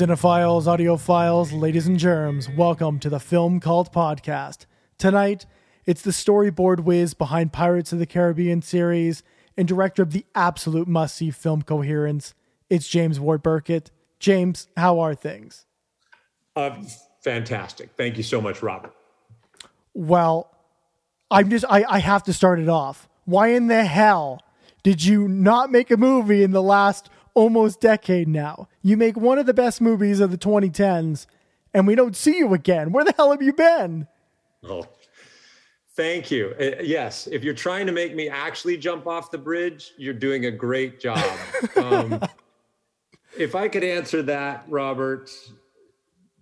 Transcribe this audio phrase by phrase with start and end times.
[0.00, 4.64] Cinephiles, audiophiles, ladies and germs, welcome to the Film Cult Podcast.
[4.96, 5.44] Tonight,
[5.84, 9.22] it's the storyboard whiz behind Pirates of the Caribbean series
[9.58, 12.32] and director of the absolute must see film coherence.
[12.70, 13.88] It's James Ward Byrkit.
[14.18, 15.66] James, how are things?
[16.56, 16.82] Uh,
[17.20, 17.90] fantastic.
[17.94, 18.94] Thank you so much, Robert.
[19.92, 20.50] Well,
[21.30, 23.06] I'm just, I, I have to start it off.
[23.26, 24.40] Why in the hell
[24.82, 28.68] did you not make a movie in the last almost decade now?
[28.82, 31.26] You make one of the best movies of the 2010s,
[31.72, 32.92] and we don't see you again.
[32.92, 34.06] Where the hell have you been?
[34.64, 34.86] Oh,
[35.94, 36.54] thank you.
[36.60, 40.46] Uh, yes, if you're trying to make me actually jump off the bridge, you're doing
[40.46, 41.24] a great job.
[41.76, 42.20] um,
[43.38, 45.30] if I could answer that, Robert,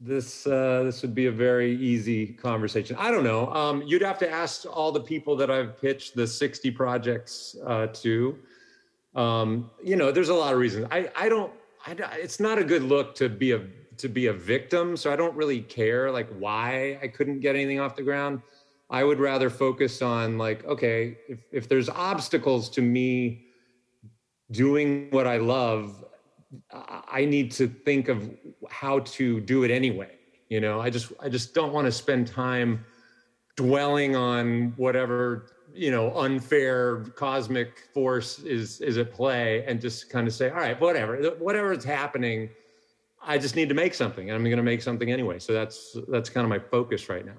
[0.00, 2.96] this uh, this would be a very easy conversation.
[2.98, 3.52] I don't know.
[3.52, 7.88] Um, you'd have to ask all the people that I've pitched the 60 projects uh,
[7.88, 8.38] to.
[9.18, 10.86] Um, you know, there's a lot of reasons.
[10.92, 11.52] I I don't.
[11.84, 13.60] I, it's not a good look to be a
[13.96, 14.96] to be a victim.
[14.96, 18.40] So I don't really care like why I couldn't get anything off the ground.
[18.90, 23.46] I would rather focus on like, okay, if if there's obstacles to me
[24.52, 26.04] doing what I love,
[26.72, 28.30] I need to think of
[28.70, 30.12] how to do it anyway.
[30.48, 32.84] You know, I just I just don't want to spend time
[33.56, 40.26] dwelling on whatever you know unfair cosmic force is is at play and just kind
[40.26, 42.48] of say all right whatever whatever is happening
[43.22, 45.96] i just need to make something and i'm going to make something anyway so that's
[46.08, 47.36] that's kind of my focus right now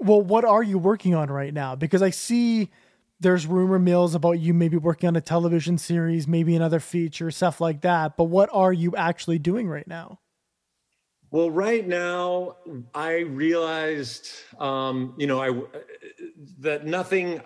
[0.00, 2.70] well what are you working on right now because i see
[3.20, 7.60] there's rumor mills about you maybe working on a television series, maybe another feature, stuff
[7.60, 8.16] like that.
[8.16, 10.18] But what are you actually doing right now?
[11.34, 12.58] Well, right now,
[12.94, 14.28] I realized,
[14.60, 15.62] um, you know, I
[16.60, 17.40] that nothing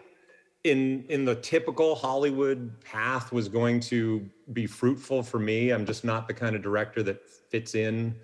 [0.65, 5.71] in in the typical Hollywood path was going to be fruitful for me.
[5.71, 8.15] I'm just not the kind of director that fits in,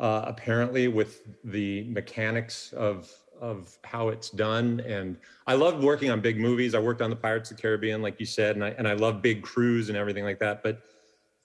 [0.00, 3.08] uh, apparently, with the mechanics of
[3.40, 4.80] of how it's done.
[4.80, 6.74] And I love working on big movies.
[6.74, 8.94] I worked on the Pirates of the Caribbean, like you said, and I and I
[8.94, 10.64] love big crews and everything like that.
[10.64, 10.82] But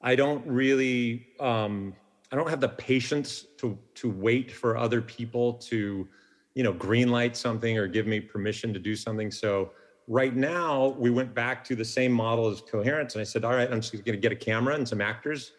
[0.02, 1.94] I don't really um,
[2.34, 6.10] I don't have the patience to to wait for other people to,
[6.56, 9.32] you know, greenlight something or give me permission to do something.
[9.32, 9.72] So
[10.08, 13.54] right now we went back to the same model as coherence and i said all
[13.54, 15.54] right i'm just going to get a camera and some actors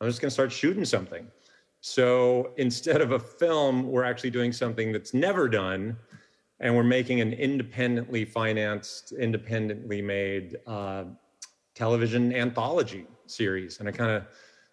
[0.00, 1.26] i'm just going to start shooting something
[1.80, 5.96] so instead of a film, we're actually doing something that's never done,
[6.60, 11.04] and we're making an independently financed, independently made uh,
[11.74, 13.78] television anthology series.
[13.78, 14.24] And I kind of,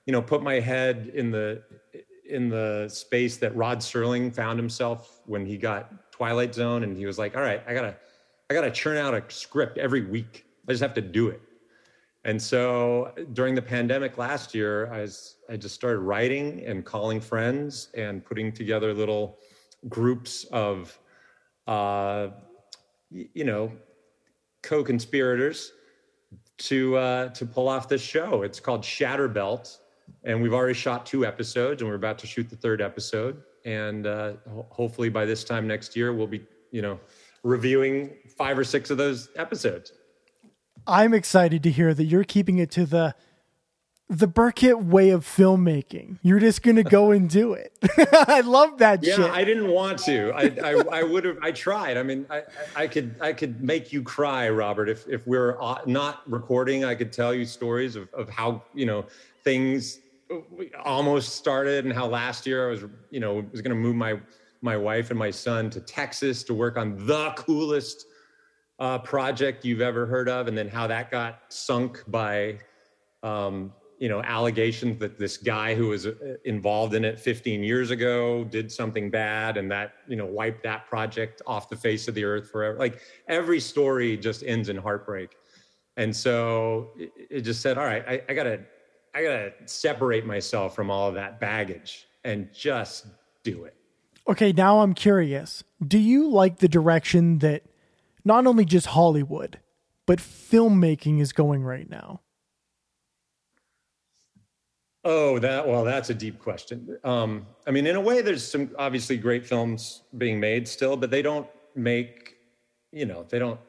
[0.06, 1.64] you know, put my head in the
[2.28, 7.06] in the space that Rod Serling found himself when he got Twilight Zone, and he
[7.06, 7.96] was like, "All right, I gotta,
[8.50, 10.46] I gotta churn out a script every week.
[10.68, 11.42] I just have to do it."
[12.26, 17.22] And so during the pandemic last year, I, was, I just started writing and calling
[17.22, 19.38] friends and putting together little
[19.90, 20.98] groups of,
[21.68, 22.30] uh,
[23.12, 23.72] you know,
[24.64, 25.74] co-conspirators
[26.58, 28.42] to uh, to pull off this show.
[28.42, 29.78] It's called Shatterbelt,
[30.24, 33.44] and we've already shot two episodes, and we're about to shoot the third episode.
[33.66, 37.00] And uh, ho- hopefully by this time next year, we'll be, you know,
[37.44, 39.92] reviewing five or six of those episodes.
[40.88, 43.16] I'm excited to hear that you're keeping it to the
[44.10, 46.20] the Byrkit way of filmmaking.
[46.22, 47.78] You're just gonna go and do it.
[48.28, 49.32] I love that yeah, shit.
[49.32, 50.32] I didn't want to.
[50.32, 51.38] I I, I would have.
[51.42, 51.98] I tried.
[51.98, 52.44] I mean, I,
[52.76, 54.90] I could I could make you cry, Robert.
[54.90, 58.86] If if we're uh, not recording, I could tell you stories of of how you
[58.86, 59.06] know
[59.44, 60.00] things
[60.84, 64.20] almost started and how last year I was you know was gonna move my
[64.62, 68.06] my wife and my son to Texas to work on the coolest
[68.80, 72.60] uh, project you've ever heard of, and then how that got sunk by,
[73.24, 76.14] um, you know, allegations that this guy who was uh,
[76.46, 80.88] involved in it 15 years ago did something bad, and that you know wiped that
[80.88, 82.78] project off the face of the earth forever.
[82.78, 85.36] Like every story just ends in heartbreak,
[85.98, 88.62] and so it, just said, all right, I, I gotta,
[89.14, 93.08] I gotta separate myself from all of that baggage and just
[93.44, 93.76] do it.
[94.28, 95.64] Okay, now I'm curious.
[95.86, 97.64] Do you like the direction that?
[98.26, 99.60] not only just Hollywood,
[100.08, 102.22] but filmmaking is going right now?
[105.08, 106.98] Oh, that well, that's a deep question.
[107.04, 111.12] Um, I mean, in a way, there's some obviously great films being made still, but
[111.12, 112.38] they don't make,
[112.92, 113.60] you know, they don't.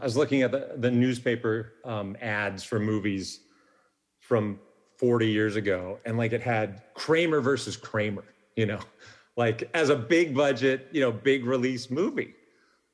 [0.00, 3.40] I was looking at the, the newspaper um, ads for movies
[4.20, 4.58] from
[4.96, 8.24] 40 years ago, and like it had Kramer versus Kramer,
[8.56, 8.80] you know,
[9.36, 12.34] like as a big budget, you know, big release movie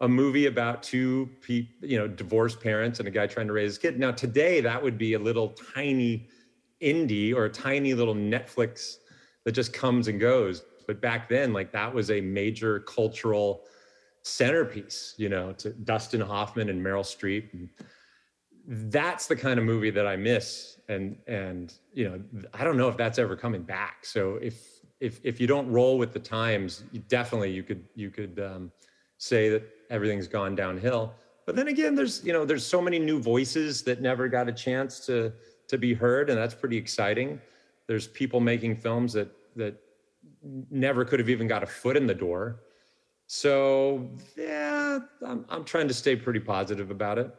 [0.00, 3.70] a movie about two people, you know, divorced parents and a guy trying to raise
[3.70, 3.98] his kid.
[3.98, 6.28] Now, today, that would be a little tiny
[6.82, 8.96] indie or a tiny little Netflix
[9.44, 10.64] that just comes and goes.
[10.86, 13.64] But back then, like that was a major cultural
[14.22, 17.52] centerpiece, you know, to Dustin Hoffman and Meryl Streep.
[17.52, 17.68] And
[18.66, 20.78] that's the kind of movie that I miss.
[20.88, 22.20] And and you know,
[22.52, 24.04] I don't know if that's ever coming back.
[24.04, 28.40] So if if if you don't roll with the times, definitely you could you could
[28.40, 28.72] um,
[29.18, 31.14] say that everything's gone downhill.
[31.46, 34.52] But then again, there's you know there's so many new voices that never got a
[34.52, 35.32] chance to
[35.68, 37.40] to be heard, and that's pretty exciting.
[37.86, 39.80] There's people making films that that
[40.70, 42.60] never could have even got a foot in the door.
[43.26, 47.34] So yeah, I'm I'm trying to stay pretty positive about it.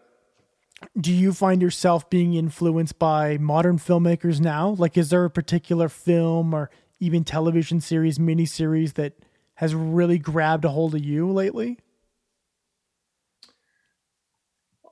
[1.00, 4.70] Do you find yourself being influenced by modern filmmakers now?
[4.70, 6.70] Like, is there a particular film or
[7.00, 9.14] even television series, miniseries that
[9.56, 11.80] has really grabbed a hold of you lately?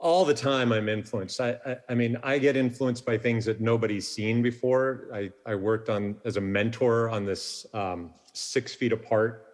[0.03, 1.39] All the time i'm influenced.
[1.39, 5.07] I, I, I mean i get influenced by things that nobody's seen before.
[5.13, 9.47] I i worked on as a mentor on this um, six feet apart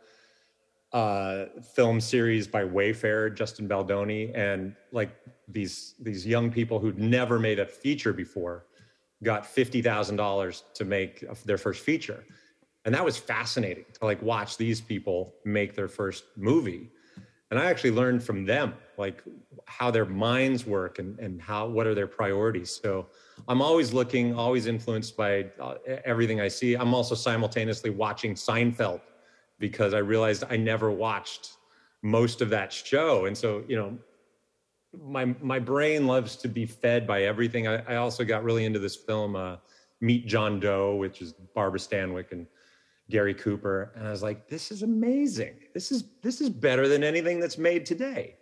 [0.91, 5.11] uh, film series by wayfarer justin baldoni and like
[5.47, 8.65] these these young people who'd never made a feature before
[9.23, 12.23] got $50000 to make their first feature.
[12.85, 16.89] And that was fascinating to like watch these people make their first movie
[17.51, 19.23] and i actually learned from them like
[19.65, 22.79] how their minds work and, and how what are their priorities.
[22.83, 23.07] So
[23.47, 25.75] i'm always looking always influenced by uh,
[26.05, 26.75] everything i see.
[26.75, 29.01] I'm also simultaneously watching seinfeld
[29.59, 31.53] because i realized i never watched
[32.01, 33.25] most of that show.
[33.25, 33.97] And so you know
[35.03, 37.67] my my brain loves to be fed by everything.
[37.67, 39.57] I, I also got really into this film uh,
[40.01, 42.47] meet john doe which is barbara stanwyck and
[43.09, 45.55] Gary Cooper, and I was like, "This is amazing.
[45.73, 48.35] This is this is better than anything that's made today."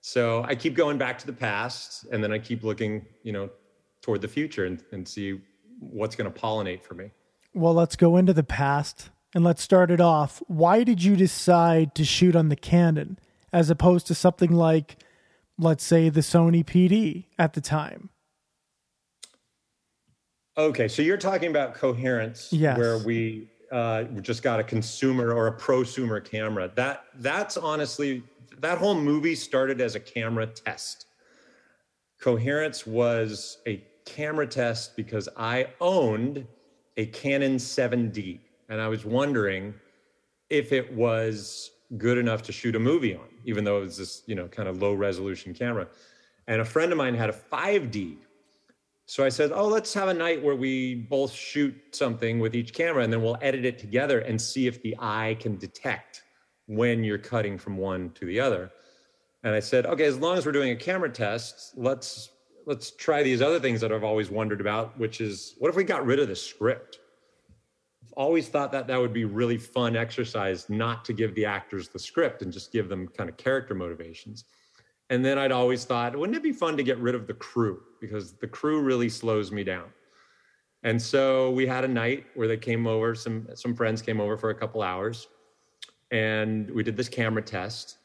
[0.00, 3.50] So I keep going back to the past, and then I keep looking, you know,
[4.02, 5.40] toward the future and, and see
[5.80, 7.10] what's going to pollinate for me.
[7.54, 10.42] Well, let's go into the past and let's start it off.
[10.46, 13.18] Why did you decide to shoot on the Canon
[13.52, 14.96] as opposed to something like,
[15.58, 18.10] let's say, the Sony PD at the time?
[20.56, 22.76] Okay, so you're talking about coherence, yes.
[22.76, 26.70] where we uh, just got a consumer or a prosumer camera.
[26.74, 28.22] That that's honestly
[28.60, 31.06] that whole movie started as a camera test.
[32.20, 36.46] Coherence was a camera test because I owned
[36.96, 39.74] a Canon 7D, and I was wondering
[40.50, 44.22] if it was good enough to shoot a movie on, even though it was this
[44.26, 45.86] you know kind of low resolution camera.
[46.46, 48.16] And a friend of mine had a 5D
[49.08, 52.74] so I said, "Oh, let's have a night where we both shoot something with each
[52.74, 56.24] camera, and then we'll edit it together and see if the eye can detect
[56.66, 58.70] when you're cutting from one to the other."
[59.44, 62.28] And I said, "Okay, as long as we're doing a camera test, let's
[62.66, 65.84] let's try these other things that I've always wondered about, which is what if we
[65.84, 66.98] got rid of the script?"
[68.02, 71.88] I've always thought that that would be really fun exercise, not to give the actors
[71.88, 74.44] the script and just give them kind of character motivations.
[75.10, 77.80] And then I'd always thought, wouldn't it be fun to get rid of the crew?
[78.00, 79.86] Because the crew really slows me down.
[80.82, 84.36] And so we had a night where they came over, some some friends came over
[84.36, 85.28] for a couple hours,
[86.10, 87.98] and we did this camera test.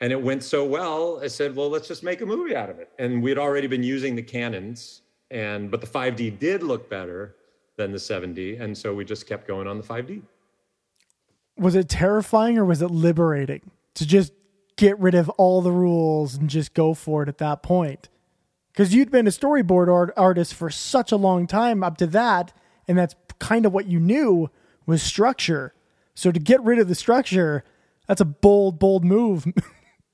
[0.00, 2.78] And it went so well, I said, well, let's just make a movie out of
[2.78, 2.90] it.
[3.00, 5.02] And we had already been using the Canons,
[5.32, 7.34] and but the 5D did look better
[7.76, 8.60] than the 7D.
[8.60, 10.22] And so we just kept going on the 5D.
[11.56, 14.32] Was it terrifying or was it liberating to just
[14.78, 18.08] get rid of all the rules and just go for it at that point.
[18.72, 22.52] Because you'd been a storyboard art- artist for such a long time up to that,
[22.86, 24.48] and that's kind of what you knew
[24.86, 25.74] was structure.
[26.14, 27.64] So to get rid of the structure,
[28.06, 29.46] that's a bold, bold move.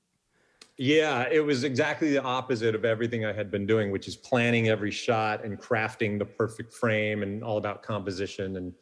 [0.77, 4.67] yeah, it was exactly the opposite of everything I had been doing, which is planning
[4.67, 8.73] every shot and crafting the perfect frame and all about composition and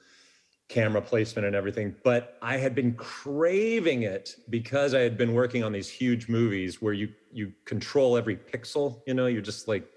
[0.70, 5.64] camera placement and everything but i had been craving it because i had been working
[5.64, 9.88] on these huge movies where you you control every pixel you know you're just like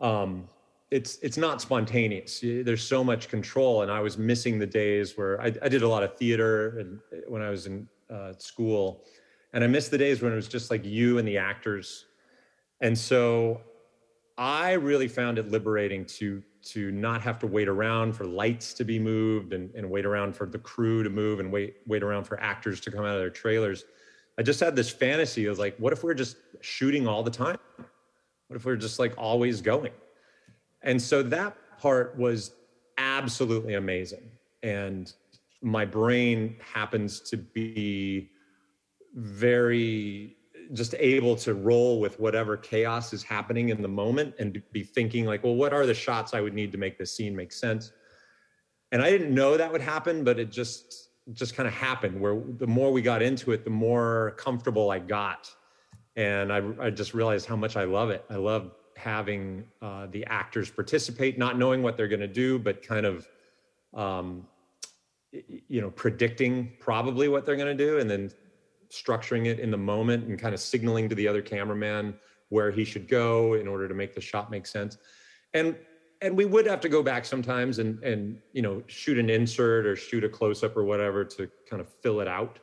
[0.00, 0.48] um
[0.90, 2.40] it's it's not spontaneous.
[2.40, 5.88] There's so much control and i was missing the days where i, I did a
[5.88, 6.98] lot of theater and
[7.28, 9.04] when i was in uh, school
[9.52, 12.06] and i missed the days when it was just like you and the actors.
[12.80, 13.60] And so
[14.36, 18.84] i really found it liberating to to not have to wait around for lights to
[18.84, 22.24] be moved and, and wait around for the crew to move and wait wait around
[22.24, 23.84] for actors to come out of their trailers.
[24.38, 27.58] I just had this fantasy of like, what if we're just shooting all the time?
[28.48, 29.92] What if we're just like always going?
[30.82, 32.52] And so that part was
[32.98, 34.30] absolutely amazing.
[34.62, 35.12] And
[35.62, 38.30] my brain happens to be
[39.14, 40.36] very
[40.72, 45.24] just able to roll with whatever chaos is happening in the moment and be thinking
[45.26, 47.92] like well what are the shots i would need to make this scene make sense
[48.92, 52.42] And I didn't know that would happen, but it just just kind of happened where
[52.58, 55.48] the more we got into it, the more comfortable I got.
[56.16, 58.24] And I, I just realized how much I love it.
[58.28, 62.82] I love having uh, the actors participate, not knowing what they're going to do, but
[62.82, 63.28] kind of,
[63.94, 64.46] um,
[65.68, 68.30] you know, predicting probably what they're going to do and then
[68.90, 72.14] structuring it in the moment and kind of signaling to the other cameraman
[72.48, 74.98] where he should go in order to make the shot make sense.
[75.54, 75.76] And
[76.22, 79.86] and we would have to go back sometimes and and you know shoot an insert
[79.86, 82.58] or shoot a close up or whatever to kind of fill it out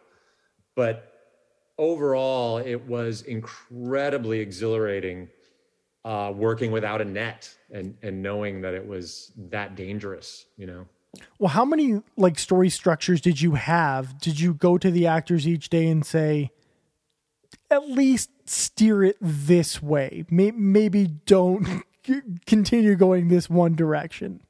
[0.76, 1.14] but
[1.78, 5.28] overall it was incredibly exhilarating
[6.06, 10.86] uh, working without a net and and knowing that it was that dangerous you know
[11.40, 15.48] well how many like story structures did you have did you go to the actors
[15.48, 16.52] each day and say
[17.70, 21.84] at least steer it this way maybe don't
[22.46, 24.42] continue going this one direction.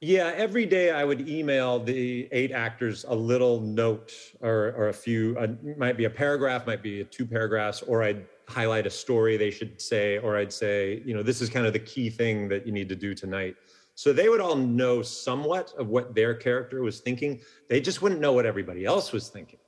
[0.00, 4.92] Yeah, every day I would email the eight actors a little note or, or a
[4.92, 5.46] few, uh,
[5.78, 9.80] might be a paragraph, might be two paragraphs, or I'd highlight a story they should
[9.80, 12.72] say, or I'd say, you know, this is kind of the key thing that you
[12.72, 13.56] need to do tonight.
[13.94, 17.40] So they would all know somewhat of what their character was thinking.
[17.68, 19.60] They just wouldn't know what everybody else was thinking.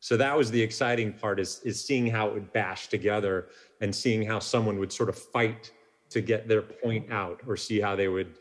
[0.00, 3.48] So that was the exciting part is, is seeing how it would bash together
[3.80, 5.70] and seeing how someone would sort of fight
[6.10, 8.34] to get their point out or see how they would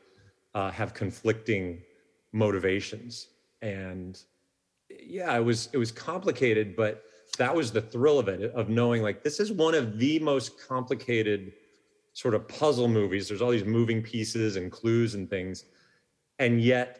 [0.54, 1.82] uh, have conflicting
[2.34, 3.28] motivations
[3.62, 4.24] and
[4.90, 7.04] yeah it was it was complicated but
[7.38, 10.60] that was the thrill of it of knowing like this is one of the most
[10.68, 11.54] complicated
[12.14, 15.66] sort of puzzle movies there's all these moving pieces and clues and things
[16.40, 17.00] and yet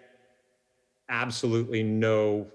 [1.10, 2.48] absolutely no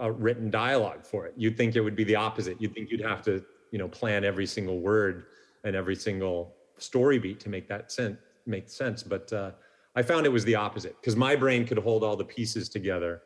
[0.00, 3.00] uh, written dialogue for it you'd think it would be the opposite you'd think you'd
[3.00, 5.26] have to you know plan every single word
[5.64, 9.02] and every single story beat to make that sense make sense.
[9.02, 9.52] But uh,
[9.94, 13.22] I found it was the opposite because my brain could hold all the pieces together.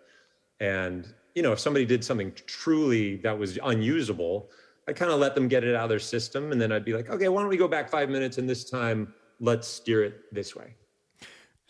[0.60, 4.50] And you know, if somebody did something truly that was unusable,
[4.88, 6.94] I kind of let them get it out of their system, and then I'd be
[6.94, 10.34] like, okay, why don't we go back five minutes, and this time let's steer it
[10.34, 10.74] this way.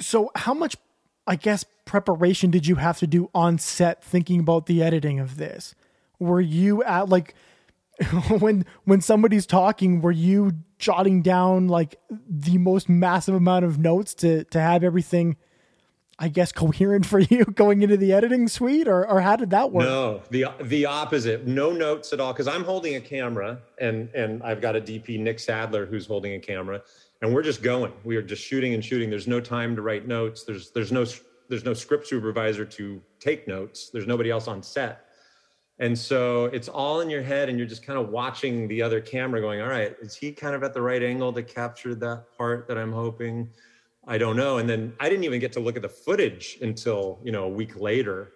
[0.00, 0.76] So, how much,
[1.26, 5.36] I guess, preparation did you have to do on set thinking about the editing of
[5.36, 5.74] this?
[6.20, 7.34] Were you at like
[8.38, 14.14] when when somebody's talking, were you jotting down like the most massive amount of notes
[14.14, 15.36] to to have everything
[16.18, 19.70] I guess coherent for you going into the editing suite or or how did that
[19.70, 19.84] work?
[19.84, 21.46] No, the the opposite.
[21.46, 25.20] No notes at all cuz I'm holding a camera and and I've got a DP
[25.20, 26.82] Nick Sadler who's holding a camera
[27.22, 27.92] and we're just going.
[28.04, 29.10] We are just shooting and shooting.
[29.10, 30.44] There's no time to write notes.
[30.44, 31.04] There's there's no
[31.48, 33.90] there's no script supervisor to take notes.
[33.90, 35.04] There's nobody else on set.
[35.80, 39.00] And so it's all in your head, and you're just kind of watching the other
[39.00, 42.36] camera going, All right, is he kind of at the right angle to capture that
[42.36, 43.48] part that I'm hoping?
[44.08, 44.56] I don't know.
[44.56, 47.48] And then I didn't even get to look at the footage until, you know, a
[47.48, 48.32] week later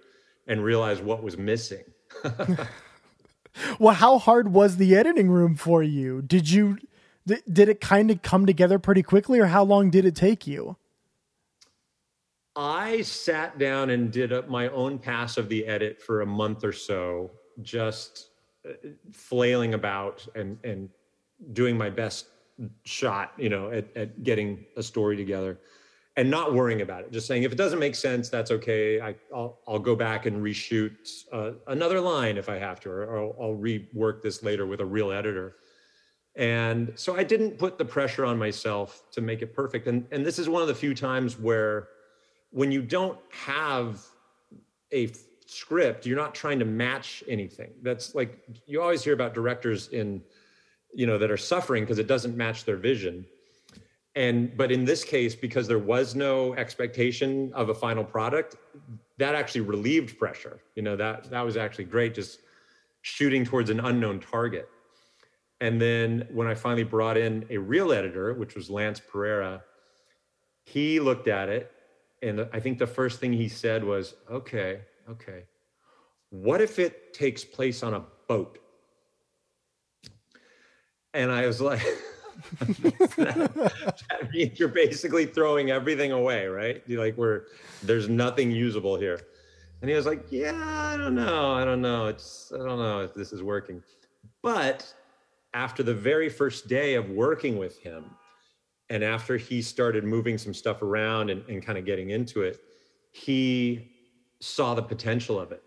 [0.47, 1.85] and realize what was missing.
[3.79, 6.21] well, how hard was the editing room for you?
[6.21, 6.79] Did you
[7.27, 10.77] did it kind of come together pretty quickly or how long did it take you?
[12.55, 16.65] I sat down and did a, my own pass of the edit for a month
[16.65, 17.31] or so,
[17.63, 18.29] just
[18.69, 18.73] uh,
[19.11, 20.91] flailing about and and
[21.55, 22.27] doing my best
[22.85, 25.59] shot, you know, at, at getting a story together,
[26.17, 27.13] and not worrying about it.
[27.13, 29.01] Just saying, if it doesn't make sense, that's okay.
[29.01, 30.95] I, will I'll go back and reshoot
[31.33, 34.85] uh, another line if I have to, or, I'll, I'll rework this later with a
[34.85, 35.57] real editor.
[36.37, 39.87] And so I didn't put the pressure on myself to make it perfect.
[39.87, 41.89] And and this is one of the few times where
[42.51, 44.03] when you don't have
[44.93, 45.11] a
[45.47, 47.71] script, you're not trying to match anything.
[47.83, 50.23] That's like you always hear about directors in,
[50.95, 53.25] you know, that are suffering because it doesn't match their vision.
[54.15, 58.57] And but in this case, because there was no expectation of a final product,
[59.19, 60.61] that actually relieved pressure.
[60.75, 62.41] You know, that that was actually great, just
[63.01, 64.69] shooting towards an unknown target.
[65.61, 69.63] And then when I finally brought in a real editor, which was Lance Pereira,
[70.65, 71.73] he looked at it
[72.23, 75.45] and I think the first thing he said was, okay, okay,
[76.31, 78.59] what if it takes place on a boat?
[81.15, 81.83] And I was like,
[82.61, 86.83] that means you're basically throwing everything away, right?
[86.87, 87.45] You're like, we're
[87.83, 89.21] there's nothing usable here.
[89.81, 91.53] And he was like, Yeah, I don't know.
[91.53, 92.07] I don't know.
[92.07, 93.83] It's I don't know if this is working.
[94.43, 94.93] But
[95.55, 98.05] after the very first day of working with him,
[98.89, 102.61] and after he started moving some stuff around and, and kind of getting into it,
[103.11, 103.91] he
[104.41, 105.63] saw the potential of it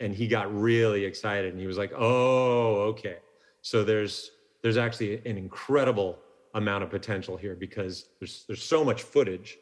[0.00, 3.16] and he got really excited and he was like, oh, okay.
[3.62, 4.30] So there's
[4.66, 6.18] there's actually an incredible
[6.54, 9.58] amount of potential here because there's there's so much footage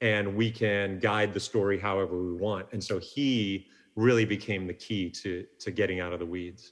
[0.00, 2.66] and we can guide the story however we want.
[2.70, 6.70] And so he really became the key to to getting out of the weeds.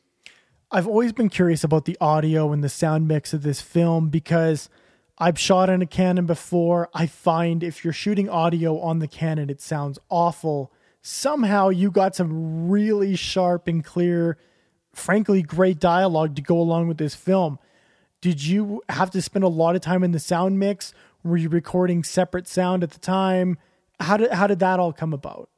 [0.70, 4.68] I've always been curious about the audio and the sound mix of this film because
[5.18, 6.88] I've shot on a Canon before.
[6.94, 10.72] I find if you're shooting audio on the Canon, it sounds awful.
[11.00, 14.38] Somehow you got some really sharp and clear,
[14.94, 17.58] frankly, great dialogue to go along with this film.
[18.22, 20.94] Did you have to spend a lot of time in the sound mix?
[21.24, 23.58] Were you recording separate sound at the time?
[23.98, 25.50] How did how did that all come about?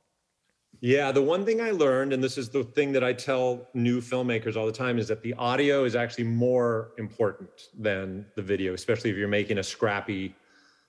[0.80, 4.00] Yeah, the one thing I learned, and this is the thing that I tell new
[4.00, 8.72] filmmakers all the time, is that the audio is actually more important than the video,
[8.72, 10.34] especially if you're making a scrappy,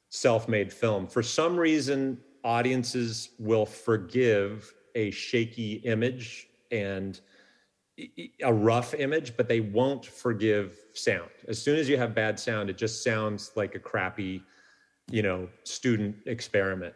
[0.08, 1.08] self made film.
[1.08, 7.20] For some reason, audiences will forgive a shaky image and
[8.42, 11.30] a rough image, but they won't forgive sound.
[11.48, 14.44] As soon as you have bad sound, it just sounds like a crappy,
[15.10, 16.94] you know, student experiment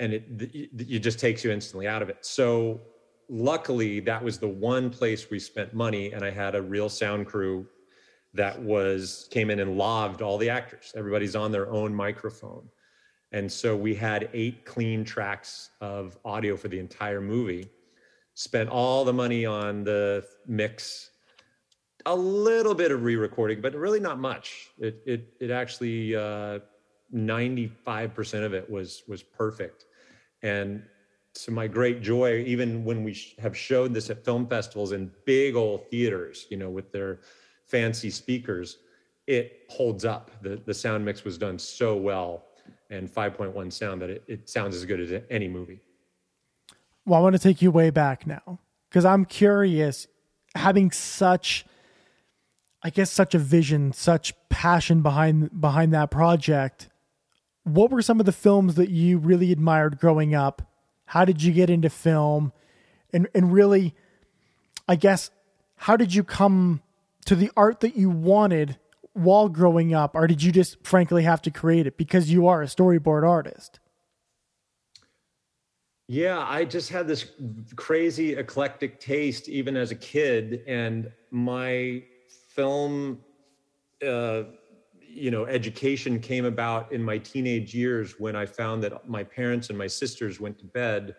[0.00, 0.24] and it,
[0.54, 2.18] it just takes you instantly out of it.
[2.22, 2.80] So
[3.28, 7.26] luckily that was the one place we spent money and I had a real sound
[7.26, 7.66] crew
[8.34, 10.92] that was came in and loved all the actors.
[10.96, 12.68] Everybody's on their own microphone.
[13.30, 17.68] And so we had eight clean tracks of audio for the entire movie.
[18.34, 21.10] Spent all the money on the mix,
[22.06, 24.70] a little bit of re-recording, but really not much.
[24.78, 26.58] It it it actually uh,
[27.14, 29.86] 95% of it was was perfect.
[30.42, 30.82] And
[31.34, 35.56] to my great joy even when we have showed this at film festivals in big
[35.56, 37.18] old theaters you know with their
[37.66, 38.78] fancy speakers
[39.26, 40.30] it holds up.
[40.42, 42.44] The the sound mix was done so well
[42.90, 45.80] and 5.1 sound that it, it sounds as good as any movie
[47.06, 50.06] well i want to take you way back now because i'm curious
[50.54, 51.64] having such
[52.82, 56.88] i guess such a vision such passion behind behind that project
[57.64, 60.70] what were some of the films that you really admired growing up?
[61.06, 62.52] How did you get into film?
[63.12, 63.94] And and really
[64.88, 65.30] I guess
[65.76, 66.82] how did you come
[67.24, 68.78] to the art that you wanted
[69.14, 72.62] while growing up or did you just frankly have to create it because you are
[72.62, 73.80] a storyboard artist?
[76.06, 77.32] Yeah, I just had this
[77.76, 82.02] crazy eclectic taste even as a kid and my
[82.48, 83.20] film
[84.06, 84.44] uh
[85.00, 89.68] you know education came about in my teenage years when i found that my parents
[89.70, 91.14] and my sisters went to bed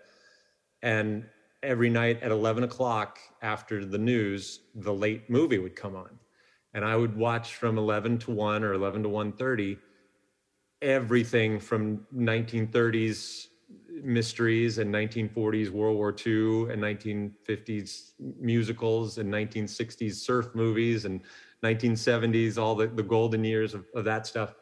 [0.81, 1.25] and
[1.63, 6.09] every night at 11 o'clock after the news the late movie would come on.
[6.73, 9.77] And i would watch from 11 to 1 or 11 to 1.30
[10.81, 13.47] everything from 1930s
[14.03, 21.21] mysteries and 1940s world war ii and 1950s musicals and 1960s surf movies and
[21.63, 24.55] 1970s, all the, the golden years of, of that stuff.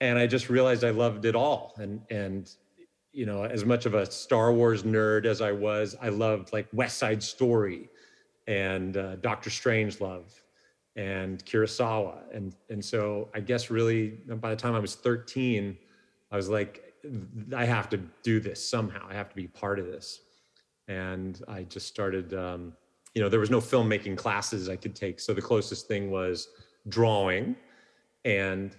[0.00, 1.74] And I just realized I loved it all.
[1.78, 2.50] And, and,
[3.12, 6.66] you know, as much of a Star Wars nerd as I was, I loved like
[6.72, 7.88] West Side Story
[8.46, 10.40] and uh, Doctor Strangelove
[10.96, 12.18] and Kurosawa.
[12.32, 15.76] And, and so I guess really by the time I was 13,
[16.30, 16.91] I was like,
[17.54, 19.06] I have to do this somehow.
[19.08, 20.20] I have to be part of this.
[20.88, 22.72] And I just started um,
[23.14, 25.20] you know, there was no filmmaking classes I could take.
[25.20, 26.48] So the closest thing was
[26.88, 27.56] drawing
[28.24, 28.74] and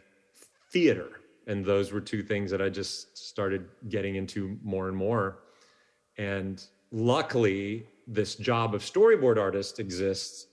[0.72, 1.22] theater.
[1.46, 5.40] And those were two things that I just started getting into more and more.
[6.18, 10.48] And luckily, this job of storyboard artist exists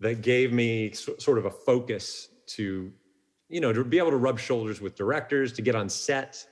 [0.00, 2.92] that gave me sort of a focus to,
[3.48, 6.44] you know, to be able to rub shoulders with directors, to get on set,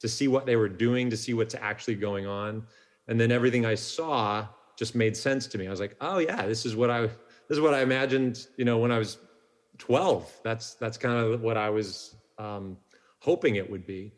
[0.00, 2.64] to see what they were doing, to see what's actually going on.
[3.08, 5.66] And then everything I saw just made sense to me.
[5.66, 8.64] I was like, oh yeah, this is what I this is what I imagined, you
[8.64, 9.18] know, when I was
[9.78, 10.40] 12.
[10.42, 12.76] That's that's kind of what I was um,
[13.20, 14.12] hoping it would be.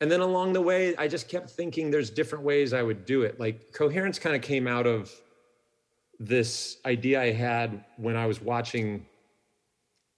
[0.00, 3.22] And then along the way, I just kept thinking there's different ways I would do
[3.22, 3.40] it.
[3.40, 5.10] Like coherence kind of came out of
[6.18, 9.06] this idea I had when I was watching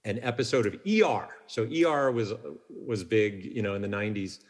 [0.05, 1.29] an episode of ER.
[1.47, 2.35] So ER was
[2.69, 4.41] was big, you know, in the 90s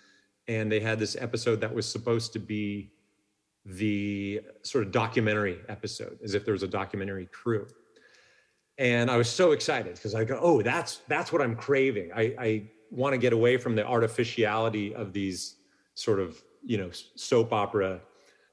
[0.48, 2.90] and they had this episode that was supposed to be
[3.64, 7.66] the sort of documentary episode as if there was a documentary crew.
[8.78, 12.10] And i was so excited because i go oh that's that's what i'm craving.
[12.14, 15.56] I, I want to get away from the artificiality of these
[15.94, 18.00] sort of you know soap opera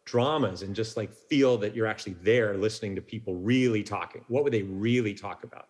[0.04, 4.24] dramas and just like feel that you're actually there listening to people really talking.
[4.28, 5.68] What would they really talk about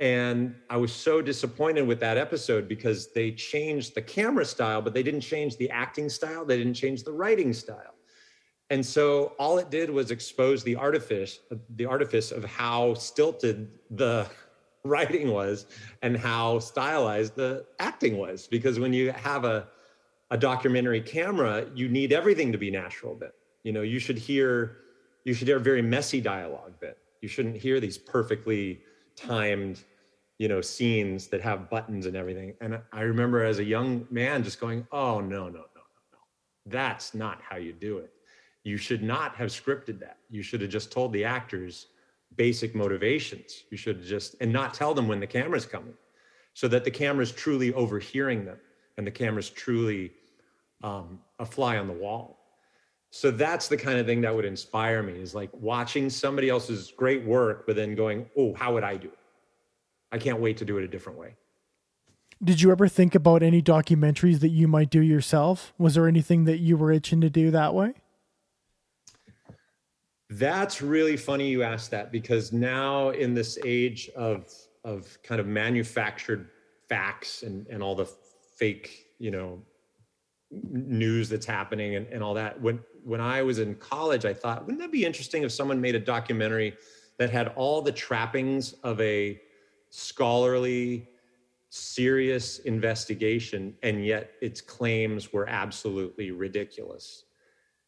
[0.00, 4.94] and i was so disappointed with that episode because they changed the camera style but
[4.94, 7.94] they didn't change the acting style they didn't change the writing style
[8.70, 11.40] and so all it did was expose the artifice,
[11.76, 14.26] the artifice of how stilted the
[14.84, 15.66] writing was
[16.02, 18.46] and how stylized the acting was.
[18.46, 19.68] Because when you have a
[20.30, 23.34] a documentary camera, you need everything to be natural bit.
[23.62, 24.76] You know, you should hear
[25.24, 26.98] you should hear very messy dialogue bit.
[27.22, 28.82] You shouldn't hear these perfectly
[29.18, 29.84] timed,
[30.38, 32.54] you know, scenes that have buttons and everything.
[32.60, 35.62] And I remember as a young man just going, "Oh no, no, no, no,
[36.12, 36.18] no.
[36.66, 38.12] That's not how you do it.
[38.64, 40.18] You should not have scripted that.
[40.30, 41.86] You should have just told the actors
[42.36, 43.64] basic motivations.
[43.70, 45.94] You should just and not tell them when the camera's coming,
[46.54, 48.58] so that the camera's truly overhearing them
[48.96, 50.12] and the camera's truly
[50.82, 52.37] um, a fly on the wall.
[53.10, 56.92] So that's the kind of thing that would inspire me is like watching somebody else's
[56.96, 59.18] great work, but then going, oh, how would I do it?
[60.12, 61.34] I can't wait to do it a different way.
[62.42, 65.72] Did you ever think about any documentaries that you might do yourself?
[65.78, 67.94] Was there anything that you were itching to do that way?
[70.30, 74.52] That's really funny you asked that because now in this age of
[74.84, 76.50] of kind of manufactured
[76.88, 78.06] facts and, and all the
[78.56, 79.60] fake, you know,
[80.50, 82.60] news that's happening and, and all that.
[82.60, 85.94] When when I was in college, I thought, wouldn't that be interesting if someone made
[85.94, 86.76] a documentary
[87.18, 89.40] that had all the trappings of a
[89.90, 91.08] scholarly,
[91.70, 97.24] serious investigation, and yet its claims were absolutely ridiculous.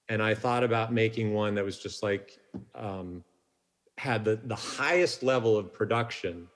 [0.08, 2.38] And I thought about making one that was just like
[2.74, 3.22] um,
[3.96, 6.48] had the, the highest level of production,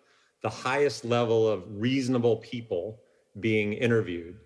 [0.42, 3.00] the highest level of reasonable people
[3.38, 4.38] being interviewed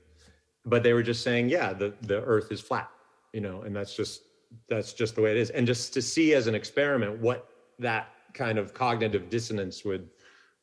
[0.69, 2.91] but they were just saying, yeah, the, the earth is flat,
[3.33, 4.23] you know, and that's just,
[4.69, 5.51] that's just the way it is.
[5.51, 10.09] And just to see as an experiment what that kind of cognitive dissonance would,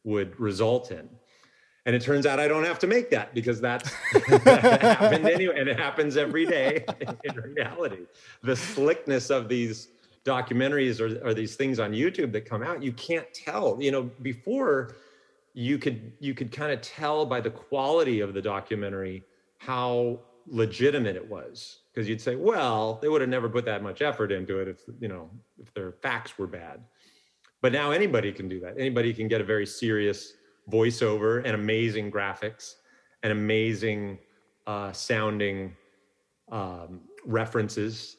[0.03, 1.09] would result in.
[1.85, 3.91] And it turns out I don't have to make that because that's
[4.27, 5.59] that happened anyway.
[5.59, 6.83] And it happens every day
[7.23, 8.07] in reality.
[8.41, 9.89] The slickness of these
[10.25, 13.77] documentaries or, or these things on YouTube that come out, you can't tell.
[13.79, 14.95] You know, before
[15.53, 19.23] you could you could kind of tell by the quality of the documentary
[19.59, 21.79] how legitimate it was.
[21.93, 24.81] Because you'd say well they would have never put that much effort into it if
[24.99, 25.29] you know
[25.61, 26.83] if their facts were bad.
[27.61, 28.77] But now anybody can do that.
[28.77, 30.33] Anybody can get a very serious
[30.69, 32.75] voiceover and amazing graphics
[33.23, 34.19] and amazing
[34.67, 35.75] uh, sounding
[36.51, 38.17] um, references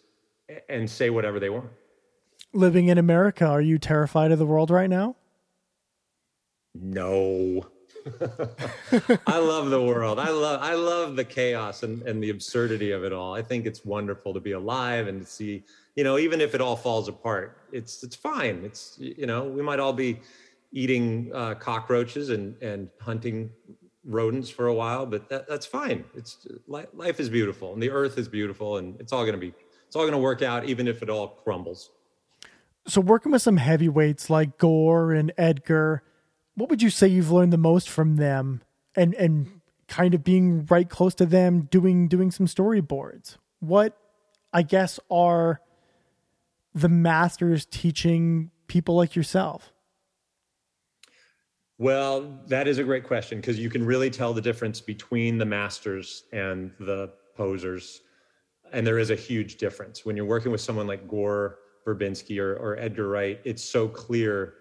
[0.68, 1.68] and say whatever they want.
[2.52, 5.16] Living in america are you terrified of the world right now?
[6.74, 7.66] No
[9.26, 10.18] I love the world.
[10.18, 13.34] I love I love the chaos and, and the absurdity of it all.
[13.34, 15.64] I think it's wonderful to be alive and to see,
[15.96, 18.62] you know, even if it all falls apart, it's it's fine.
[18.64, 20.20] It's you know, we might all be
[20.72, 23.50] eating uh, cockroaches and and hunting
[24.04, 26.04] rodents for a while, but that, that's fine.
[26.14, 29.52] It's life is beautiful and the earth is beautiful and it's all going to be
[29.86, 31.90] it's all going to work out even if it all crumbles.
[32.86, 36.04] So working with some heavyweights like Gore and Edgar,
[36.56, 38.62] what would you say you've learned the most from them
[38.96, 43.36] and and kind of being right close to them doing doing some storyboards?
[43.60, 43.96] What
[44.52, 45.60] i guess are
[46.74, 49.72] the masters teaching people like yourself?
[51.78, 55.46] Well that is a great question because you can really tell the difference between the
[55.46, 58.00] masters and the posers
[58.72, 60.04] and there is a huge difference.
[60.04, 64.54] When you're working with someone like gore verbinski or, or edgar wright it's so clear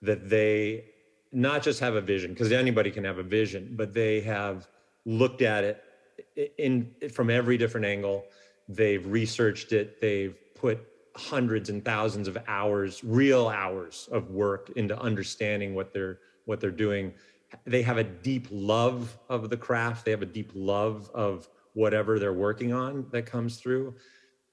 [0.00, 0.86] that they
[1.32, 4.68] not just have a vision because anybody can have a vision but they have
[5.04, 5.84] looked at it
[6.58, 8.24] in from every different angle.
[8.68, 10.00] They've researched it.
[10.00, 10.80] They've put
[11.16, 16.70] hundreds and thousands of hours real hours of work into understanding what they're what they're
[16.70, 17.12] doing.
[17.66, 20.04] They have a deep love of the craft.
[20.04, 23.94] They have a deep love of whatever they're working on that comes through.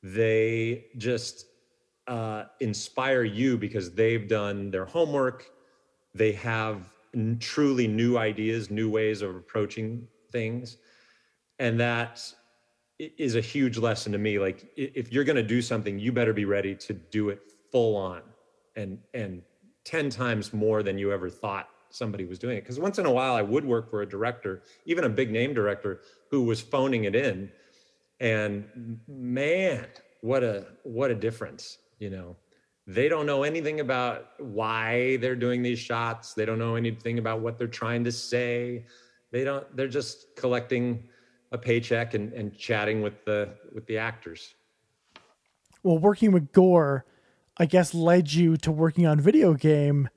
[0.03, 1.45] They just
[2.07, 5.51] uh, inspire you because they've done their homework
[6.13, 6.91] they have
[7.39, 10.77] truly new ideas, new ways of approaching things.
[11.57, 12.21] And that
[12.99, 14.39] is a huge lesson to me.
[14.39, 17.39] Like if you're going to do something, you better be ready to do it
[17.71, 18.21] full on
[18.75, 19.41] and, and
[19.85, 22.61] 10 times more than you ever thought somebody was doing it.
[22.61, 25.53] Because once in a while, I would work for a director, even a big name
[25.53, 27.51] director, who was phoning it in.
[28.19, 29.87] And man,
[30.21, 32.35] what a what a difference, you know
[32.89, 36.33] they don't know anything about why they're doing these shots.
[36.33, 38.85] They don't know anything about what they're trying to say.
[39.29, 41.07] They don't they're just collecting
[41.51, 44.55] a paycheck and, and chatting with the with the actors.
[45.83, 47.05] Well working with gore
[47.57, 50.09] i guess led you to working on video game.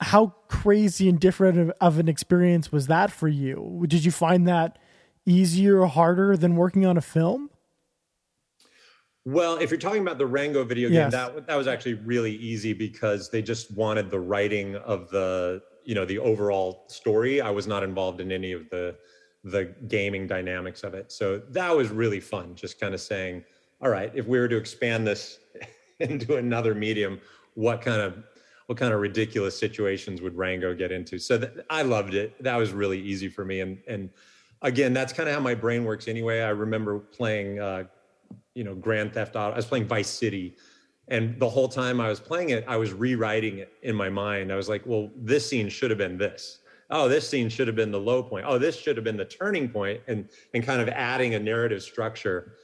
[0.00, 3.84] How crazy and different of, of an experience was that for you?
[3.86, 4.78] Did you find that
[5.26, 7.50] easier or harder than working on a film
[9.26, 11.12] well, if you're talking about the Rango video game, yes.
[11.12, 15.96] that that was actually really easy because they just wanted the writing of the you
[15.96, 17.40] know the overall story.
[17.40, 18.96] I was not involved in any of the
[19.42, 21.10] the gaming dynamics of it.
[21.10, 23.44] So that was really fun, just kind of saying,
[23.82, 25.38] all right, if we were to expand this
[26.00, 27.20] into another medium,
[27.54, 28.22] what kind of
[28.66, 31.18] what kind of ridiculous situations would Rango get into?
[31.18, 32.40] So th- I loved it.
[32.42, 33.60] That was really easy for me.
[33.60, 34.10] And and
[34.62, 36.42] again, that's kind of how my brain works anyway.
[36.42, 37.84] I remember playing, uh,
[38.54, 39.52] you know, Grand Theft Auto.
[39.52, 40.56] I was playing Vice City,
[41.08, 44.52] and the whole time I was playing it, I was rewriting it in my mind.
[44.52, 46.60] I was like, well, this scene should have been this.
[46.90, 48.46] Oh, this scene should have been the low point.
[48.46, 51.82] Oh, this should have been the turning point, and and kind of adding a narrative
[51.82, 52.54] structure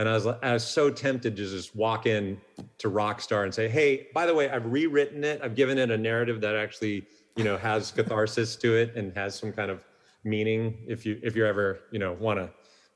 [0.00, 2.40] and I was I was so tempted to just walk in
[2.78, 5.42] to Rockstar and say, "Hey, by the way, I've rewritten it.
[5.44, 7.04] I've given it a narrative that actually,
[7.36, 9.84] you know, has catharsis to it and has some kind of
[10.24, 12.48] meaning if you if you ever, you know, want to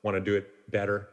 [0.03, 1.11] want to do it better."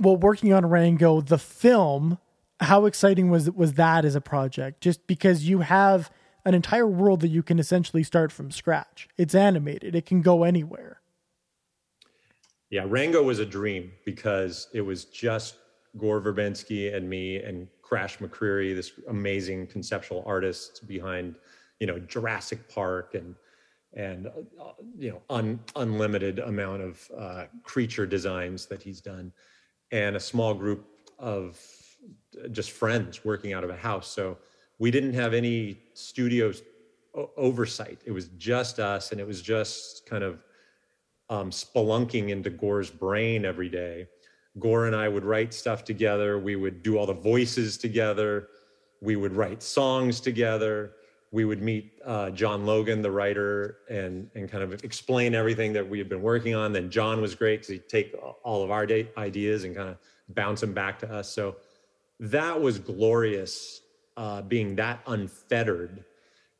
[0.00, 2.18] Well, working on Rango, the film,
[2.58, 4.80] how exciting was was that as a project?
[4.80, 6.10] Just because you have
[6.44, 9.08] an entire world that you can essentially start from scratch.
[9.18, 9.94] It's animated.
[9.94, 11.00] It can go anywhere.
[12.70, 15.56] Yeah, Rango was a dream because it was just
[15.98, 21.34] Gore Verbinski and me and Crash McCreery, this amazing conceptual artist behind,
[21.80, 23.34] you know, Jurassic Park and
[23.94, 29.32] and uh, you know un, unlimited amount of uh, creature designs that he's done,
[29.92, 30.86] and a small group
[31.18, 31.58] of
[32.52, 34.08] just friends working out of a house.
[34.08, 34.38] So
[34.78, 36.62] we didn't have any studios
[37.36, 38.00] oversight.
[38.04, 40.42] It was just us, and it was just kind of
[41.28, 44.08] um, spelunking into Gore's brain every day.
[44.58, 46.38] Gore and I would write stuff together.
[46.38, 48.48] We would do all the voices together.
[49.00, 50.92] We would write songs together.
[51.32, 55.88] We would meet uh, John Logan, the writer, and and kind of explain everything that
[55.88, 56.72] we had been working on.
[56.72, 59.98] Then John was great because he'd take all of our ideas and kind of
[60.30, 61.28] bounce them back to us.
[61.30, 61.56] So
[62.18, 63.82] that was glorious,
[64.16, 66.04] uh, being that unfettered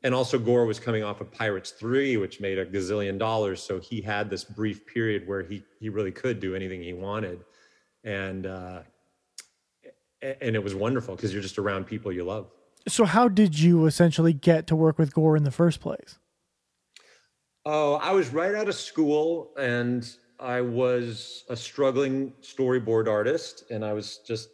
[0.03, 3.61] and also Gore was coming off of Pirates 3, which made a gazillion dollars.
[3.61, 7.43] So he had this brief period where he he really could do anything he wanted.
[8.03, 8.81] And uh,
[10.21, 12.49] and it was wonderful because you're just around people you love.
[12.87, 16.17] So how did you essentially get to work with Gore in the first place?
[17.65, 23.85] Oh, I was right out of school and I was a struggling storyboard artist and
[23.85, 24.49] I was just,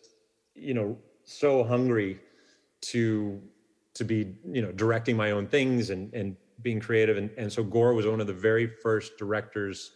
[0.56, 2.20] you know, so hungry
[2.82, 3.42] to
[3.94, 7.64] to be you know directing my own things and and being creative and, and so
[7.64, 9.92] gore was one of the very first directors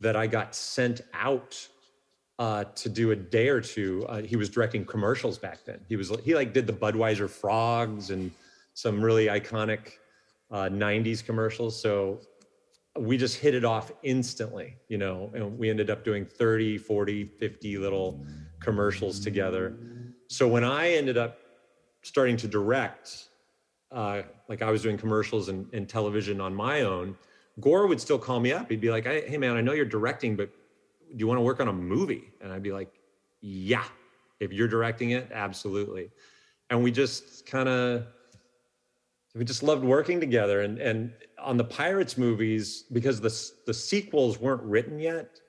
[0.00, 1.68] that i got sent out
[2.38, 5.80] uh, to do a day or two uh, he was directing commercials back then.
[5.88, 8.30] He was he like did the budweiser frogs and
[8.74, 9.92] some really iconic
[10.50, 11.80] uh, 90s commercials.
[11.80, 12.20] So
[12.98, 17.24] we just hit it off instantly you know and we ended up doing 30 40
[17.24, 18.24] 50 little
[18.60, 19.76] commercials together.
[20.28, 21.38] So when i ended up
[22.04, 23.28] starting to direct,
[23.90, 27.16] uh, like I was doing commercials and, and, television on my own,
[27.60, 28.70] Gore would still call me up.
[28.70, 30.50] He'd be like, "Hey, man, I know you're directing, but
[31.10, 32.92] do you want to work on a movie?" And I'd be like,
[33.40, 33.84] "Yeah,
[34.40, 36.10] if you're directing it, absolutely."
[36.70, 38.06] And we just kind of
[39.34, 40.62] we just loved working together.
[40.62, 43.34] And and on the Pirates movies, because the
[43.66, 45.40] the sequels weren't written yet,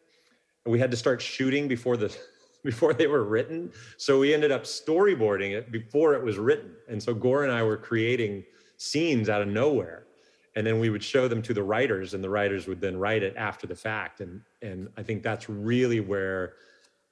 [0.65, 2.15] we had to start shooting before the
[2.63, 3.71] before they were written.
[3.97, 6.71] So we ended up storyboarding it before it was written.
[6.89, 8.43] And so Gore and I were creating
[8.77, 10.07] scenes out of nowhere.
[10.55, 13.23] And then we would show them to the writers, and the writers would then write
[13.23, 14.21] it after the fact.
[14.21, 16.53] And and I think that's really where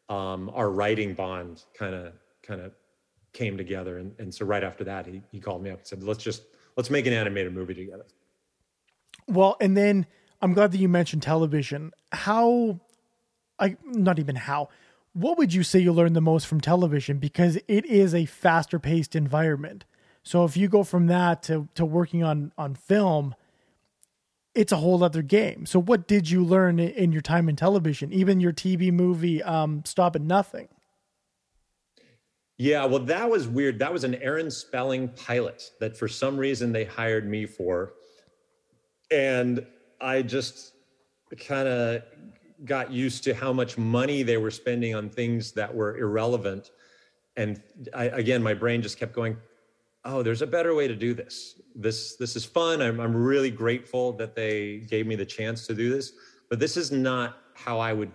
[0.09, 2.73] um, our writing bond kind of kind of
[3.33, 3.97] came together.
[3.97, 6.43] And, and so right after that, he, he called me up and said, "Let's just
[6.77, 8.05] let's make an animated movie together."
[9.27, 10.05] Well, and then
[10.41, 11.91] I'm glad that you mentioned television.
[12.11, 12.79] How,
[13.59, 14.69] I not even how
[15.13, 17.19] what would you say you learned the most from television?
[17.19, 19.85] Because it is a faster paced environment.
[20.23, 23.35] So if you go from that to, to working on, on film,
[24.55, 25.65] it's a whole other game.
[25.65, 28.13] So what did you learn in your time in television?
[28.13, 30.69] Even your TV movie, um, Stop at Nothing.
[32.57, 33.79] Yeah, well, that was weird.
[33.79, 37.93] That was an Aaron Spelling pilot that for some reason they hired me for.
[39.11, 39.65] And
[39.99, 40.73] I just
[41.37, 42.03] kind of
[42.63, 46.71] got used to how much money they were spending on things that were irrelevant.
[47.35, 47.61] And
[47.93, 49.35] I, again, my brain just kept going,
[50.05, 51.61] oh, there's a better way to do this.
[51.75, 52.81] This this is fun.
[52.81, 56.13] I'm I'm really grateful that they gave me the chance to do this,
[56.49, 58.11] but this is not how I would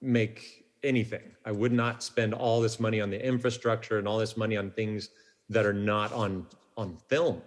[0.00, 1.32] make anything.
[1.44, 4.70] I would not spend all this money on the infrastructure and all this money on
[4.70, 5.10] things
[5.48, 7.42] that are not on on film.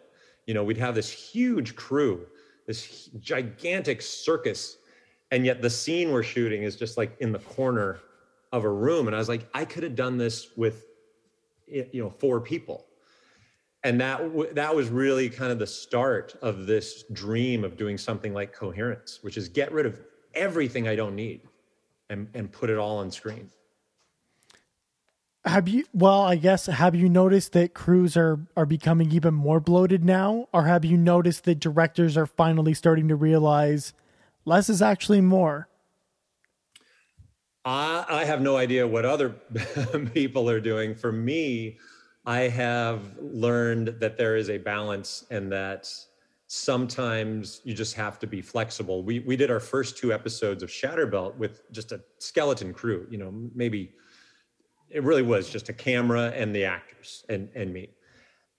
[0.45, 2.25] You know, we'd have this huge crew,
[2.65, 4.77] this gigantic circus
[5.31, 7.99] and yet the scene we're shooting is just like in the corner
[8.51, 10.85] of a room and i was like i could have done this with
[11.67, 12.85] you know four people
[13.87, 18.33] and that that was really kind of the start of this dream of doing something
[18.33, 20.01] like coherence which is get rid of
[20.33, 21.41] everything I don't need
[22.09, 23.49] and, and put it all on screen.
[25.45, 29.61] Have you well, I guess have you noticed that crews are are becoming even more
[29.61, 33.93] bloated now or have you noticed that directors are finally starting to realize
[34.43, 35.69] less is actually more?
[37.63, 39.29] I, I have no idea what other
[40.13, 40.93] people are doing.
[40.93, 41.77] For me,
[42.27, 45.89] I have learned that there is a balance and that
[46.47, 49.01] sometimes you just have to be flexible.
[49.01, 53.17] We we did our first two episodes of Shatterbelt with just a skeleton crew, you
[53.17, 53.93] know, maybe
[54.89, 57.91] it really was just a camera and the actors and and me.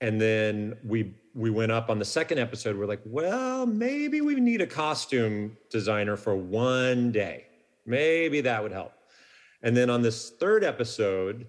[0.00, 2.74] And then we we went up on the second episode.
[2.74, 7.44] We're like, well, maybe we need a costume designer for one day.
[7.84, 8.94] Maybe that would help.
[9.62, 11.46] And then on this third episode,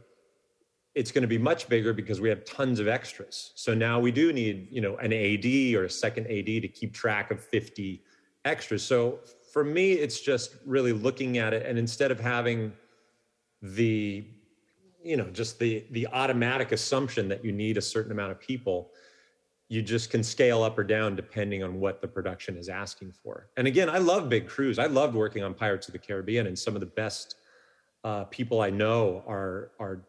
[0.95, 3.51] it's going to be much bigger because we have tons of extras.
[3.55, 6.93] So now we do need, you know, an AD or a second AD to keep
[6.93, 8.03] track of 50
[8.45, 8.83] extras.
[8.83, 9.19] So
[9.53, 12.73] for me, it's just really looking at it and instead of having
[13.61, 14.25] the,
[15.03, 18.91] you know, just the the automatic assumption that you need a certain amount of people,
[19.69, 23.49] you just can scale up or down depending on what the production is asking for.
[23.57, 24.79] And again, I love big crews.
[24.79, 27.35] I loved working on Pirates of the Caribbean and some of the best
[28.03, 30.01] uh, people I know are are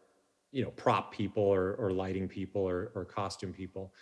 [0.51, 3.93] you know prop people or, or lighting people or, or costume people.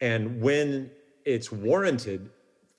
[0.00, 0.90] And when
[1.24, 2.30] it's warranted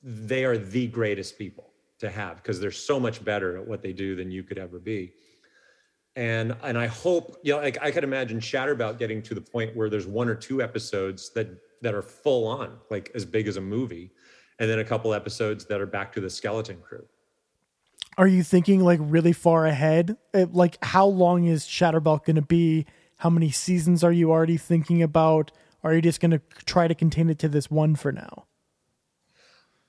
[0.04, 3.92] they are the greatest people to have because they're so much better at what they
[3.92, 5.12] do than you could ever be.
[6.16, 9.76] And and i hope you know like i could imagine shatterbelt getting to the point
[9.76, 11.48] where there's one or two episodes that
[11.82, 14.12] that are full on like as big as a movie
[14.60, 17.06] and then a couple episodes that are back to the skeleton crew.
[18.18, 20.18] Are you thinking like really far ahead?
[20.34, 25.02] Like how long is shatterbelt going to be how many seasons are you already thinking
[25.02, 25.52] about?
[25.84, 28.46] Are you just going to try to contain it to this one for now?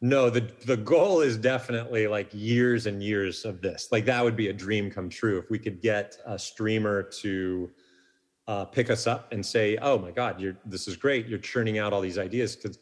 [0.01, 3.89] No, the the goal is definitely like years and years of this.
[3.91, 7.71] Like that would be a dream come true if we could get a streamer to
[8.47, 11.27] uh, pick us up and say, "Oh my God, you're this is great.
[11.27, 12.79] You're churning out all these ideas." Because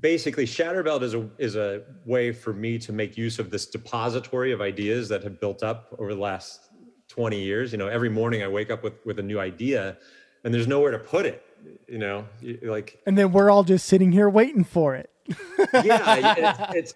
[0.00, 4.52] basically, Shatterbelt is a is a way for me to make use of this depository
[4.52, 6.69] of ideas that have built up over the last
[7.10, 9.96] 20 years you know every morning i wake up with with a new idea
[10.44, 11.44] and there's nowhere to put it
[11.86, 12.26] you know
[12.62, 15.10] like and then we're all just sitting here waiting for it.
[15.84, 16.34] Yeah
[16.72, 16.94] it's, it's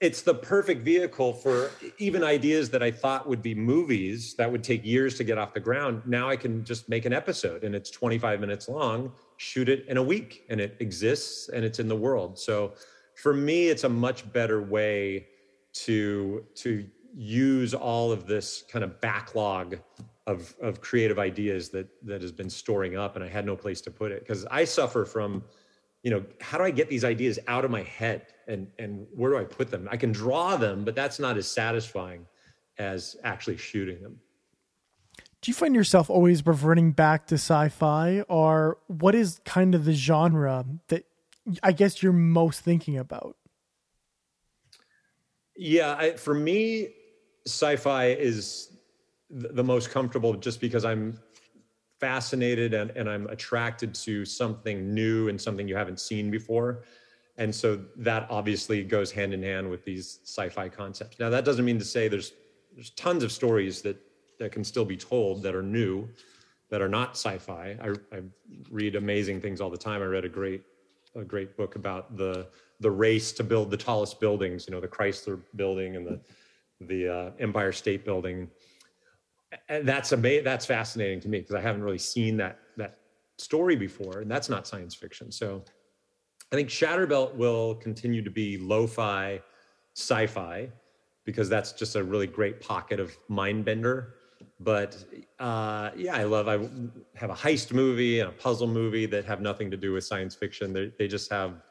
[0.00, 4.64] it's the perfect vehicle for even ideas that i thought would be movies that would
[4.64, 7.74] take years to get off the ground now i can just make an episode and
[7.74, 11.88] it's 25 minutes long shoot it in a week and it exists and it's in
[11.88, 12.38] the world.
[12.38, 12.74] So
[13.14, 15.26] for me it's a much better way
[15.72, 19.78] to to use all of this kind of backlog
[20.26, 23.80] of of creative ideas that that has been storing up and I had no place
[23.82, 24.20] to put it.
[24.20, 25.42] Because I suffer from
[26.02, 28.26] you know how do I get these ideas out of my head?
[28.46, 29.88] And and where do I put them?
[29.90, 32.26] I can draw them but that's not as satisfying
[32.78, 34.20] as actually shooting them.
[35.40, 38.22] Do you find yourself always reverting back to sci-fi?
[38.28, 41.04] Or what is kind of the genre that
[41.62, 43.36] I guess you're most thinking about?
[45.56, 46.90] Yeah I, for me
[47.46, 48.76] sci-fi is
[49.30, 51.18] the most comfortable just because I'm
[51.98, 56.84] fascinated and, and I'm attracted to something new and something you haven't seen before.
[57.38, 61.18] And so that obviously goes hand in hand with these sci-fi concepts.
[61.18, 62.32] Now that doesn't mean to say there's
[62.74, 63.96] there's tons of stories that
[64.38, 66.08] that can still be told that are new,
[66.68, 67.76] that are not sci-fi.
[67.80, 68.20] I, I
[68.70, 70.02] read amazing things all the time.
[70.02, 70.62] I read a great
[71.14, 72.48] a great book about the
[72.80, 74.66] the race to build the tallest buildings.
[74.66, 76.20] You know, the Chrysler Building and the
[76.80, 78.48] the uh, Empire State Building.
[79.68, 80.44] And that's amazing.
[80.44, 82.98] That's fascinating to me because I haven't really seen that that
[83.38, 85.30] story before, and that's not science fiction.
[85.30, 85.62] So
[86.52, 89.40] I think Shatterbelt will continue to be lo-fi,
[89.94, 90.68] sci-fi,
[91.24, 94.14] because that's just a really great pocket of mind bender.
[94.60, 95.02] But
[95.38, 96.48] uh, yeah, I love.
[96.48, 96.58] I
[97.14, 100.34] have a heist movie and a puzzle movie that have nothing to do with science
[100.34, 100.72] fiction.
[100.72, 101.62] They they just have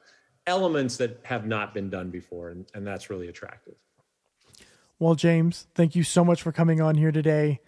[0.47, 3.75] elements that have not been done before, and, and that's really attractive.
[4.97, 7.59] Well, James, thank you so much for coming on here today.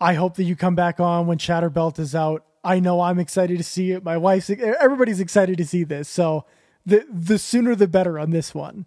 [0.00, 2.44] I hope that you come back on when Shatterbelt is out.
[2.64, 4.02] I know I'm excited to see it.
[4.02, 6.08] My wife's everybody's excited to see this.
[6.08, 6.44] So
[6.84, 8.86] the the sooner the better on this one.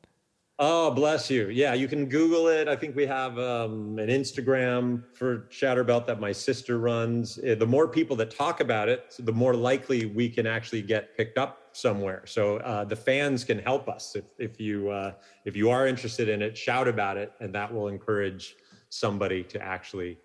[0.58, 1.50] Oh, bless you.
[1.50, 2.70] Yeah, you can Google it.
[2.70, 7.38] I think we have um, an Instagram for Shatterbelt that my sister runs.
[7.40, 11.16] Uh, the more people that talk about it, the more likely we can actually get
[11.18, 12.24] picked up somewhere.
[12.26, 15.14] So uh, the fans can help us if, if you uh,
[15.44, 18.56] if you are interested in it, shout about it, and that will encourage
[18.90, 20.18] somebody to actually,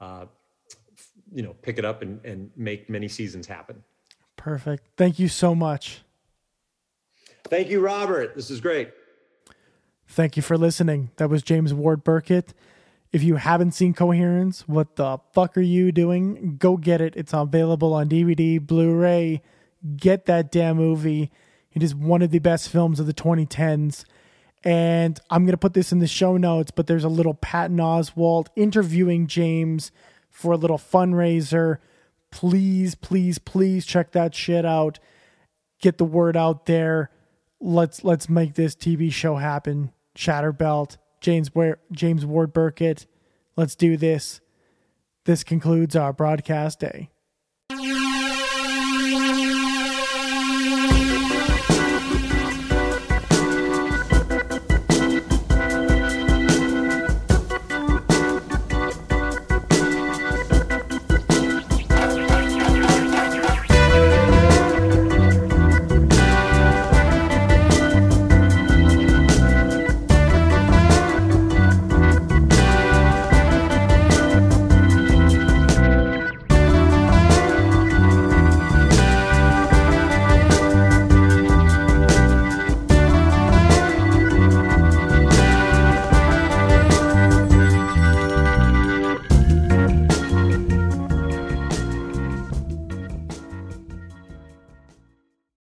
[0.00, 0.26] uh,
[1.32, 3.82] you know, pick it up and, and make many seasons happen.
[4.36, 4.88] Perfect.
[4.96, 6.02] Thank you so much.
[7.44, 8.34] Thank you, Robert.
[8.34, 8.92] This is great.
[10.08, 11.10] Thank you for listening.
[11.16, 12.50] That was James Ward Byrkit.
[13.12, 16.56] If you haven't seen Coherence, what the fuck are you doing?
[16.58, 17.14] Go get it.
[17.16, 19.42] It's available on DVD, Blu ray.
[19.96, 21.30] Get that damn movie.
[21.72, 24.04] It is one of the best films of the 2010s.
[24.62, 27.76] And I'm going to put this in the show notes, but there's a little Patton
[27.76, 29.92] Oswalt interviewing James
[30.30, 31.78] for a little fundraiser.
[32.30, 34.98] Please, please, please check that shit out.
[35.80, 37.10] Get the word out there.
[37.60, 39.92] Let's let's make this TV show happen.
[40.16, 41.50] Shatterbelt, James
[41.92, 43.06] James Ward Byrkit.
[43.56, 44.40] Let's do this.
[45.24, 47.10] This concludes our broadcast day.